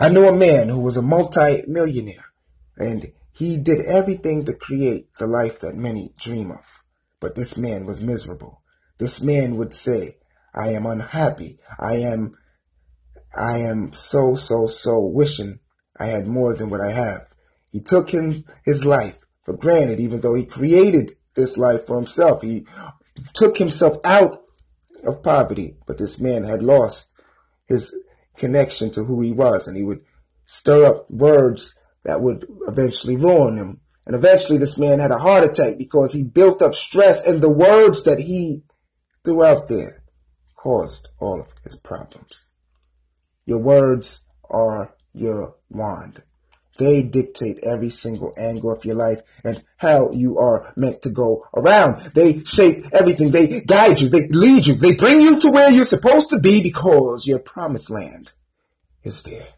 I 0.00 0.08
know 0.08 0.28
a 0.28 0.36
man 0.36 0.68
who 0.68 0.80
was 0.80 0.96
a 0.96 1.02
multi-millionaire, 1.02 2.32
and 2.76 3.12
he 3.32 3.58
did 3.58 3.86
everything 3.86 4.44
to 4.46 4.54
create 4.54 5.14
the 5.20 5.28
life 5.28 5.60
that 5.60 5.76
many 5.76 6.10
dream 6.18 6.50
of. 6.50 6.82
But 7.20 7.36
this 7.36 7.56
man 7.56 7.86
was 7.86 8.00
miserable. 8.00 8.60
This 8.98 9.22
man 9.22 9.54
would 9.54 9.72
say, 9.72 10.16
I 10.54 10.68
am 10.68 10.86
unhappy. 10.86 11.58
I 11.78 11.94
am, 11.96 12.36
I 13.36 13.58
am 13.58 13.92
so, 13.92 14.34
so, 14.34 14.66
so 14.66 15.00
wishing 15.06 15.60
I 15.98 16.06
had 16.06 16.26
more 16.26 16.54
than 16.54 16.70
what 16.70 16.80
I 16.80 16.92
have. 16.92 17.28
He 17.70 17.80
took 17.80 18.10
him 18.10 18.44
his 18.64 18.84
life 18.84 19.20
for 19.44 19.56
granted, 19.56 19.98
even 19.98 20.20
though 20.20 20.34
he 20.34 20.44
created 20.44 21.12
this 21.34 21.56
life 21.56 21.86
for 21.86 21.96
himself. 21.96 22.42
He 22.42 22.66
took 23.34 23.56
himself 23.56 23.96
out 24.04 24.42
of 25.04 25.22
poverty, 25.22 25.76
but 25.86 25.98
this 25.98 26.20
man 26.20 26.44
had 26.44 26.62
lost 26.62 27.12
his 27.66 27.94
connection 28.36 28.90
to 28.90 29.04
who 29.04 29.20
he 29.20 29.32
was, 29.32 29.66
and 29.66 29.76
he 29.76 29.82
would 29.82 30.00
stir 30.44 30.84
up 30.84 31.10
words 31.10 31.78
that 32.04 32.20
would 32.20 32.46
eventually 32.68 33.16
ruin 33.16 33.56
him. 33.56 33.80
And 34.06 34.16
eventually, 34.16 34.58
this 34.58 34.76
man 34.76 34.98
had 34.98 35.12
a 35.12 35.18
heart 35.18 35.44
attack 35.44 35.78
because 35.78 36.12
he 36.12 36.26
built 36.26 36.60
up 36.60 36.74
stress, 36.74 37.26
and 37.26 37.40
the 37.40 37.48
words 37.48 38.02
that 38.02 38.18
he 38.18 38.64
threw 39.24 39.44
out 39.44 39.68
there 39.68 40.01
caused 40.62 41.08
all 41.18 41.40
of 41.40 41.48
his 41.64 41.74
problems. 41.74 42.52
Your 43.46 43.58
words 43.58 44.24
are 44.48 44.94
your 45.12 45.56
wand. 45.68 46.22
They 46.78 47.02
dictate 47.02 47.58
every 47.64 47.90
single 47.90 48.32
angle 48.38 48.70
of 48.70 48.84
your 48.84 48.94
life 48.94 49.22
and 49.44 49.64
how 49.78 50.12
you 50.12 50.38
are 50.38 50.72
meant 50.76 51.02
to 51.02 51.10
go 51.10 51.46
around. 51.56 52.00
They 52.14 52.44
shape 52.44 52.84
everything. 52.92 53.32
They 53.32 53.62
guide 53.62 54.00
you. 54.00 54.08
They 54.08 54.28
lead 54.28 54.66
you. 54.66 54.74
They 54.74 54.94
bring 54.94 55.20
you 55.20 55.40
to 55.40 55.50
where 55.50 55.70
you're 55.70 55.84
supposed 55.84 56.30
to 56.30 56.38
be 56.38 56.62
because 56.62 57.26
your 57.26 57.40
promised 57.40 57.90
land 57.90 58.30
is 59.02 59.24
there. 59.24 59.48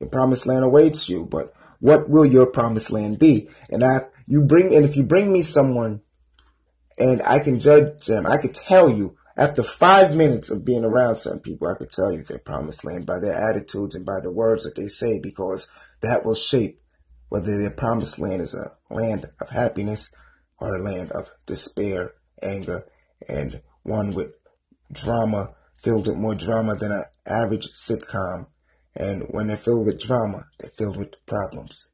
Your 0.00 0.08
promised 0.08 0.46
land 0.46 0.64
awaits 0.64 1.10
you, 1.10 1.26
but 1.26 1.52
what 1.78 2.08
will 2.08 2.24
your 2.24 2.46
promised 2.46 2.90
land 2.90 3.18
be? 3.18 3.48
And 3.68 3.82
if 3.82 4.04
you 4.26 4.40
bring, 4.40 4.74
and 4.74 4.84
if 4.84 4.96
you 4.96 5.02
bring 5.02 5.30
me 5.30 5.42
someone 5.42 6.00
and 6.98 7.22
I 7.22 7.38
can 7.38 7.58
judge 7.58 8.06
them, 8.06 8.26
I 8.26 8.38
could 8.38 8.54
tell 8.54 8.90
you 8.90 9.16
after 9.36 9.62
five 9.62 10.14
minutes 10.14 10.50
of 10.50 10.64
being 10.64 10.84
around 10.84 11.16
certain 11.16 11.40
people, 11.40 11.68
I 11.68 11.78
could 11.78 11.90
tell 11.90 12.12
you 12.12 12.22
their 12.22 12.38
promised 12.38 12.84
land 12.84 13.06
by 13.06 13.18
their 13.18 13.34
attitudes 13.34 13.94
and 13.94 14.04
by 14.04 14.20
the 14.22 14.32
words 14.32 14.64
that 14.64 14.76
they 14.76 14.88
say, 14.88 15.18
because 15.22 15.70
that 16.02 16.24
will 16.24 16.34
shape 16.34 16.80
whether 17.28 17.58
their 17.58 17.70
promised 17.70 18.18
land 18.18 18.42
is 18.42 18.54
a 18.54 18.72
land 18.94 19.26
of 19.40 19.48
happiness 19.50 20.14
or 20.58 20.74
a 20.74 20.82
land 20.82 21.10
of 21.12 21.30
despair, 21.46 22.12
anger, 22.42 22.84
and 23.26 23.62
one 23.84 24.12
with 24.12 24.34
drama, 24.92 25.54
filled 25.76 26.06
with 26.06 26.16
more 26.16 26.34
drama 26.34 26.74
than 26.74 26.92
an 26.92 27.04
average 27.26 27.68
sitcom. 27.72 28.46
And 28.94 29.22
when 29.30 29.46
they're 29.46 29.56
filled 29.56 29.86
with 29.86 30.02
drama, 30.02 30.46
they're 30.58 30.70
filled 30.70 30.98
with 30.98 31.14
problems. 31.24 31.92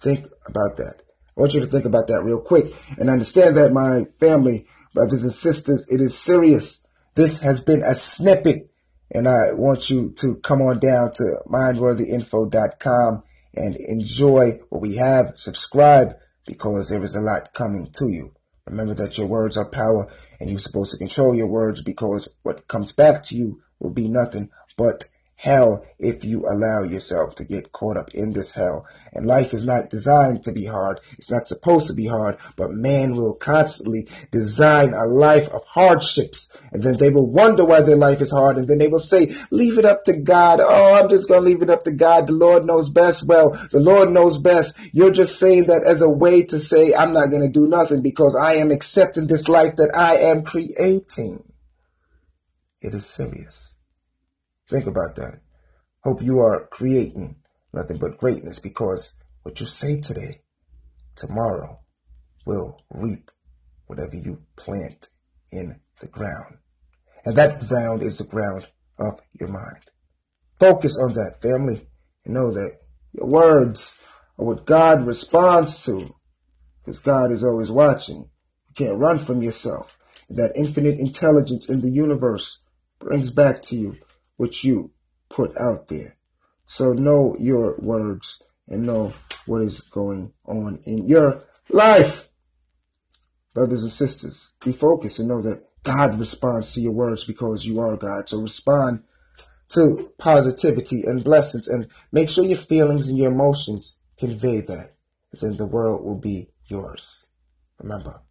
Think 0.00 0.26
about 0.46 0.78
that. 0.78 1.02
I 1.36 1.40
want 1.40 1.52
you 1.52 1.60
to 1.60 1.66
think 1.66 1.84
about 1.84 2.06
that 2.06 2.22
real 2.24 2.40
quick 2.40 2.72
and 2.98 3.10
understand 3.10 3.56
that 3.58 3.72
my 3.72 4.04
family 4.18 4.66
Brothers 4.96 5.24
and 5.24 5.32
sisters, 5.32 5.86
it 5.90 6.00
is 6.00 6.16
serious. 6.16 6.88
This 7.16 7.40
has 7.40 7.60
been 7.60 7.82
a 7.82 7.94
snippet, 7.94 8.70
and 9.10 9.28
I 9.28 9.52
want 9.52 9.90
you 9.90 10.14
to 10.16 10.36
come 10.36 10.62
on 10.62 10.78
down 10.78 11.12
to 11.12 11.42
mindworthyinfo.com 11.46 13.22
and 13.54 13.76
enjoy 13.76 14.52
what 14.70 14.80
we 14.80 14.96
have. 14.96 15.32
Subscribe 15.34 16.14
because 16.46 16.88
there 16.88 17.02
is 17.02 17.14
a 17.14 17.20
lot 17.20 17.52
coming 17.52 17.90
to 17.98 18.08
you. 18.08 18.32
Remember 18.64 18.94
that 18.94 19.18
your 19.18 19.26
words 19.26 19.58
are 19.58 19.68
power, 19.68 20.10
and 20.40 20.48
you're 20.48 20.58
supposed 20.58 20.92
to 20.92 20.96
control 20.96 21.34
your 21.34 21.46
words 21.46 21.82
because 21.82 22.34
what 22.42 22.66
comes 22.66 22.92
back 22.92 23.22
to 23.24 23.36
you 23.36 23.60
will 23.78 23.92
be 23.92 24.08
nothing 24.08 24.48
but 24.78 25.04
hell 25.36 25.84
if 25.98 26.24
you 26.24 26.46
allow 26.48 26.82
yourself 26.82 27.34
to 27.34 27.44
get 27.44 27.72
caught 27.72 27.96
up 27.96 28.08
in 28.14 28.32
this 28.32 28.52
hell. 28.52 28.86
And 29.12 29.26
life 29.26 29.52
is 29.52 29.64
not 29.64 29.90
designed 29.90 30.42
to 30.44 30.52
be 30.52 30.64
hard. 30.64 31.00
It's 31.12 31.30
not 31.30 31.46
supposed 31.46 31.86
to 31.88 31.94
be 31.94 32.06
hard, 32.06 32.38
but 32.56 32.70
man 32.72 33.14
will 33.14 33.34
constantly 33.34 34.08
design 34.30 34.94
a 34.94 35.04
life 35.04 35.48
of 35.48 35.62
hardships. 35.64 36.56
And 36.72 36.82
then 36.82 36.96
they 36.96 37.10
will 37.10 37.30
wonder 37.30 37.64
why 37.64 37.82
their 37.82 37.96
life 37.96 38.20
is 38.20 38.32
hard. 38.32 38.56
And 38.56 38.66
then 38.66 38.78
they 38.78 38.88
will 38.88 38.98
say, 38.98 39.32
leave 39.50 39.78
it 39.78 39.84
up 39.84 40.04
to 40.04 40.14
God. 40.14 40.60
Oh, 40.60 40.94
I'm 40.94 41.08
just 41.08 41.28
going 41.28 41.42
to 41.42 41.48
leave 41.48 41.62
it 41.62 41.70
up 41.70 41.84
to 41.84 41.92
God. 41.92 42.26
The 42.26 42.32
Lord 42.32 42.64
knows 42.64 42.88
best. 42.88 43.28
Well, 43.28 43.50
the 43.72 43.80
Lord 43.80 44.10
knows 44.10 44.38
best. 44.38 44.78
You're 44.92 45.12
just 45.12 45.38
saying 45.38 45.66
that 45.66 45.84
as 45.84 46.00
a 46.00 46.10
way 46.10 46.44
to 46.44 46.58
say, 46.58 46.94
I'm 46.94 47.12
not 47.12 47.30
going 47.30 47.42
to 47.42 47.48
do 47.48 47.68
nothing 47.68 48.02
because 48.02 48.34
I 48.34 48.54
am 48.54 48.70
accepting 48.70 49.26
this 49.26 49.48
life 49.48 49.76
that 49.76 49.94
I 49.94 50.16
am 50.16 50.44
creating. 50.44 51.44
It 52.80 52.94
is 52.94 53.06
serious. 53.06 53.75
Think 54.70 54.86
about 54.86 55.14
that. 55.16 55.40
Hope 56.02 56.22
you 56.22 56.38
are 56.38 56.66
creating 56.68 57.36
nothing 57.72 57.98
but 57.98 58.18
greatness 58.18 58.58
because 58.58 59.18
what 59.42 59.60
you 59.60 59.66
say 59.66 60.00
today, 60.00 60.42
tomorrow 61.14 61.80
will 62.44 62.82
reap 62.90 63.30
whatever 63.86 64.16
you 64.16 64.42
plant 64.56 65.08
in 65.52 65.80
the 66.00 66.08
ground. 66.08 66.58
And 67.24 67.36
that 67.36 67.66
ground 67.68 68.02
is 68.02 68.18
the 68.18 68.24
ground 68.24 68.68
of 68.98 69.20
your 69.38 69.48
mind. 69.48 69.82
Focus 70.58 70.98
on 70.98 71.12
that, 71.12 71.40
family, 71.40 71.86
and 72.24 72.34
know 72.34 72.52
that 72.52 72.78
your 73.12 73.26
words 73.26 74.00
are 74.38 74.46
what 74.46 74.66
God 74.66 75.06
responds 75.06 75.84
to 75.84 76.14
because 76.84 77.00
God 77.00 77.30
is 77.30 77.44
always 77.44 77.70
watching. 77.70 78.30
You 78.68 78.74
can't 78.74 78.98
run 78.98 79.18
from 79.18 79.42
yourself. 79.42 79.98
That 80.28 80.52
infinite 80.56 80.98
intelligence 80.98 81.68
in 81.68 81.82
the 81.82 81.90
universe 81.90 82.64
brings 82.98 83.30
back 83.30 83.62
to 83.62 83.76
you 83.76 83.96
what 84.36 84.64
you 84.64 84.92
put 85.28 85.56
out 85.58 85.88
there. 85.88 86.16
So 86.66 86.92
know 86.92 87.36
your 87.38 87.76
words 87.78 88.42
and 88.68 88.86
know 88.86 89.12
what 89.46 89.62
is 89.62 89.80
going 89.80 90.32
on 90.44 90.78
in 90.84 91.06
your 91.06 91.44
life. 91.70 92.28
Brothers 93.54 93.82
and 93.82 93.92
sisters, 93.92 94.54
be 94.64 94.72
focused 94.72 95.18
and 95.18 95.28
know 95.28 95.40
that 95.42 95.64
God 95.82 96.18
responds 96.18 96.74
to 96.74 96.80
your 96.80 96.92
words 96.92 97.24
because 97.24 97.64
you 97.64 97.80
are 97.80 97.96
God. 97.96 98.28
So 98.28 98.40
respond 98.40 99.04
to 99.68 100.12
positivity 100.18 101.02
and 101.06 101.24
blessings 101.24 101.68
and 101.68 101.86
make 102.12 102.28
sure 102.28 102.44
your 102.44 102.58
feelings 102.58 103.08
and 103.08 103.16
your 103.16 103.32
emotions 103.32 104.00
convey 104.18 104.60
that. 104.60 104.90
Then 105.40 105.56
the 105.56 105.66
world 105.66 106.04
will 106.04 106.18
be 106.18 106.48
yours. 106.66 107.26
Remember. 107.78 108.22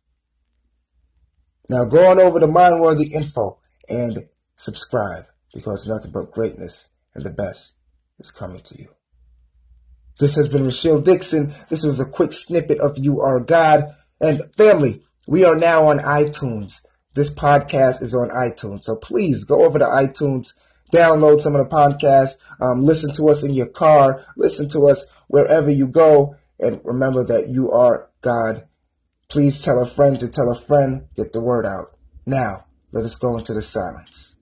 Now 1.70 1.86
go 1.86 2.10
on 2.10 2.20
over 2.20 2.40
to 2.40 2.48
Mindworthy 2.48 3.12
Info 3.12 3.60
and 3.90 4.28
subscribe 4.56 5.26
because 5.56 5.88
nothing 5.88 6.12
but 6.12 6.32
greatness 6.32 6.94
and 7.16 7.26
the 7.26 7.32
best 7.32 7.80
is 8.20 8.30
coming 8.30 8.62
to 8.62 8.78
you. 8.78 8.90
This 10.20 10.36
has 10.36 10.48
been 10.48 10.66
Rochelle 10.66 11.02
Dixon. 11.02 11.54
This 11.70 11.84
was 11.84 12.00
a 12.00 12.06
quick 12.06 12.34
snippet 12.34 12.80
of 12.80 12.98
You 12.98 13.22
Are 13.22 13.40
God. 13.40 13.96
And 14.22 14.54
family, 14.56 15.02
we 15.28 15.44
are 15.44 15.56
now 15.56 15.88
on 15.88 16.00
iTunes. 16.00 16.86
This 17.16 17.34
podcast 17.34 18.02
is 18.02 18.14
on 18.14 18.30
iTunes. 18.30 18.84
So 18.84 18.98
please 18.98 19.46
go 19.46 19.66
over 19.66 19.80
to 19.80 19.86
iTunes, 19.86 20.50
download 20.94 21.42
some 21.42 21.56
of 21.56 21.68
the 21.68 21.74
podcasts, 21.74 22.36
um, 22.62 22.84
listen 22.84 23.14
to 23.16 23.30
us 23.30 23.44
in 23.44 23.54
your 23.54 23.68
car, 23.68 24.26
listen 24.38 24.70
to 24.70 24.88
us 24.88 25.12
wherever 25.28 25.72
you 25.72 25.88
go. 25.88 26.36
And 26.60 26.82
remember 26.84 27.24
that 27.26 27.50
you 27.50 27.72
are 27.72 28.10
God. 28.22 28.68
Please 29.30 29.62
tell 29.62 29.82
a 29.82 29.86
friend 29.86 30.20
to 30.20 30.30
tell 30.30 30.52
a 30.52 30.56
friend, 30.56 31.08
get 31.16 31.32
the 31.32 31.42
word 31.42 31.66
out. 31.66 31.98
Now, 32.26 32.66
let 32.92 33.06
us 33.06 33.16
go 33.16 33.38
into 33.38 33.54
the 33.54 33.62
silence. 33.62 34.35